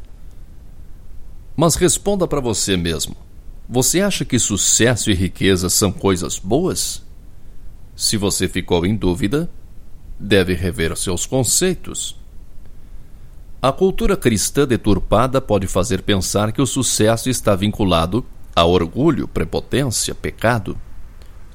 [1.56, 3.16] Mas responda para você mesmo:
[3.68, 7.04] você acha que sucesso e riqueza são coisas boas?
[7.96, 9.50] Se você ficou em dúvida,
[10.20, 12.16] deve rever seus conceitos.
[13.62, 18.26] A cultura cristã deturpada pode fazer pensar que o sucesso está vinculado
[18.56, 20.78] a orgulho, prepotência, pecado.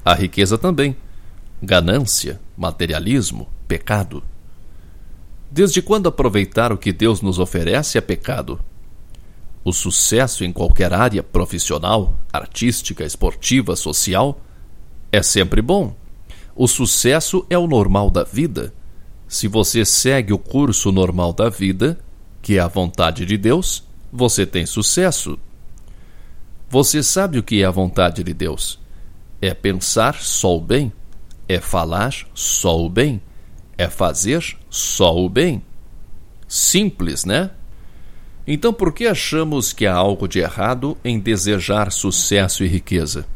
[0.03, 0.97] A riqueza também.
[1.61, 4.23] Ganância, materialismo, pecado.
[5.51, 8.59] Desde quando aproveitar o que Deus nos oferece é pecado?
[9.63, 14.39] O sucesso em qualquer área profissional, artística, esportiva, social
[15.11, 15.95] é sempre bom.
[16.55, 18.73] O sucesso é o normal da vida.
[19.27, 21.99] Se você segue o curso normal da vida,
[22.41, 25.37] que é a vontade de Deus, você tem sucesso.
[26.69, 28.79] Você sabe o que é a vontade de Deus?
[29.41, 30.91] É pensar só o bem,
[31.47, 33.21] é falar só o bem,
[33.77, 35.63] é fazer só o bem.
[36.47, 37.51] Simples, né?
[38.51, 43.27] Então, por que achamos que há algo de errado em desejar sucesso e riqueza?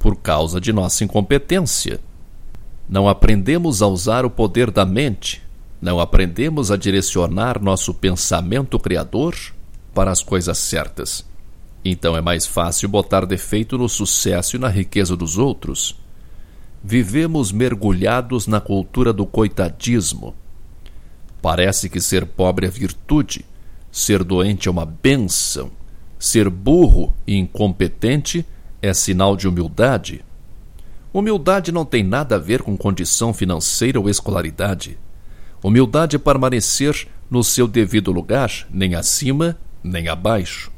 [0.00, 2.00] Por causa de nossa incompetência.
[2.88, 5.40] Não aprendemos a usar o poder da mente,
[5.80, 9.36] não aprendemos a direcionar nosso pensamento criador
[9.94, 11.24] para as coisas certas.
[11.84, 16.00] Então é mais fácil botar defeito no sucesso e na riqueza dos outros.
[16.82, 20.34] Vivemos mergulhados na cultura do coitadismo.
[21.40, 23.44] Parece que ser pobre é virtude
[23.96, 25.70] Ser doente é uma benção.
[26.18, 28.44] Ser burro e incompetente
[28.82, 30.22] é sinal de humildade.
[31.14, 34.98] Humildade não tem nada a ver com condição financeira ou escolaridade.
[35.64, 40.70] Humildade é permanecer no seu devido lugar, nem acima, nem abaixo.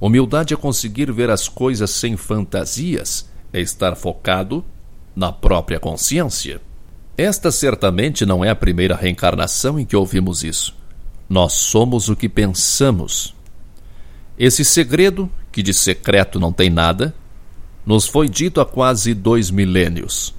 [0.00, 4.64] Humildade é conseguir ver as coisas sem fantasias, é estar focado
[5.14, 6.58] na própria consciência.
[7.18, 10.80] Esta certamente não é a primeira reencarnação em que ouvimos isso.
[11.32, 13.34] Nós somos o que pensamos.
[14.38, 17.14] Esse segredo, que de secreto não tem nada,
[17.86, 20.34] nos foi dito há quase dois milênios.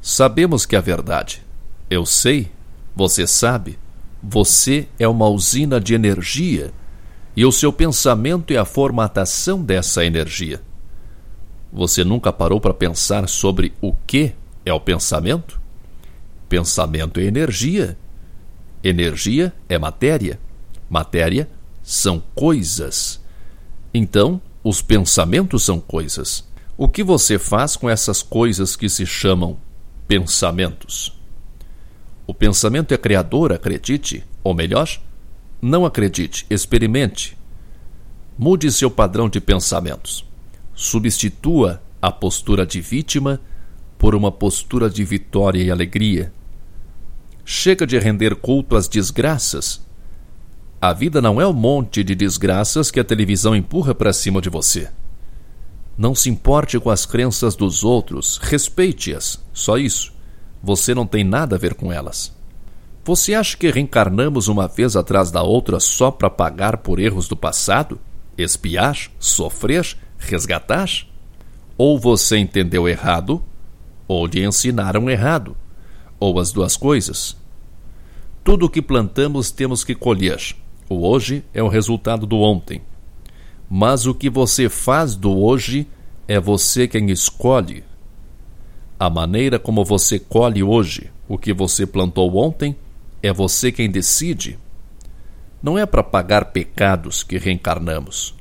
[0.00, 1.42] Sabemos que é a verdade.
[1.90, 2.52] Eu sei,
[2.94, 3.80] você sabe,
[4.22, 6.72] você é uma usina de energia
[7.34, 10.62] e o seu pensamento é a formatação dessa energia.
[11.72, 14.32] Você nunca parou para pensar sobre o que
[14.64, 15.60] é o pensamento?
[16.48, 17.98] Pensamento é energia
[18.88, 20.40] Energia é matéria.
[20.88, 21.46] Matéria
[21.82, 23.20] são coisas.
[23.92, 26.48] Então, os pensamentos são coisas.
[26.74, 29.58] O que você faz com essas coisas que se chamam
[30.06, 31.14] pensamentos?
[32.26, 34.88] O pensamento é criador, acredite, ou melhor,
[35.60, 37.36] não acredite, experimente.
[38.38, 40.24] Mude seu padrão de pensamentos.
[40.74, 43.38] Substitua a postura de vítima
[43.98, 46.32] por uma postura de vitória e alegria.
[47.50, 49.80] Chega de render culto às desgraças.
[50.78, 54.38] A vida não é o um monte de desgraças que a televisão empurra para cima
[54.38, 54.90] de você.
[55.96, 60.12] Não se importe com as crenças dos outros, respeite-as, só isso.
[60.62, 62.36] Você não tem nada a ver com elas.
[63.02, 67.34] Você acha que reencarnamos uma vez atrás da outra só para pagar por erros do
[67.34, 67.98] passado?
[68.36, 69.10] Espiar?
[69.18, 69.96] Sofrer?
[70.18, 70.90] Resgatar?
[71.78, 73.42] Ou você entendeu errado,
[74.06, 75.56] ou lhe ensinaram errado
[76.20, 77.36] ou as duas coisas.
[78.42, 80.56] Tudo o que plantamos temos que colher.
[80.88, 82.80] O hoje é o resultado do ontem.
[83.68, 85.86] Mas o que você faz do hoje
[86.26, 87.84] é você quem escolhe.
[88.98, 92.74] A maneira como você colhe hoje o que você plantou ontem
[93.22, 94.58] é você quem decide.
[95.62, 98.34] Não é para pagar pecados que reencarnamos.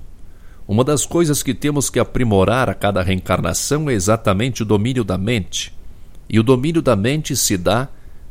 [0.65, 5.17] Uma das coisas que temos que aprimorar a cada reencarnação é exatamente o domínio da
[5.17, 5.76] mente
[6.29, 7.87] e o domínio da mente se dá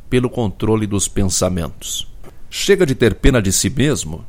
[0.08, 2.06] pelo controle dos pensamentos.
[2.50, 4.24] Chega de ter pena de si mesmo,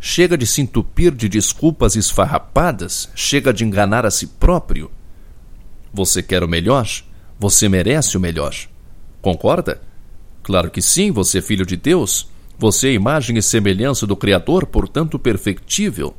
[0.00, 4.90] chega de se entupir de desculpas esfarrapadas, chega de enganar a si próprio.
[5.92, 6.88] Você quer o melhor?
[7.38, 8.54] Você merece o melhor.
[9.20, 9.80] Concorda?
[10.42, 12.28] Claro que sim, você é filho de Deus.
[12.58, 16.14] Você é imagem e semelhança do Criador, portanto perfectível.